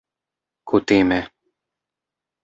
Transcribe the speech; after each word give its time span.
kutime 0.67 1.19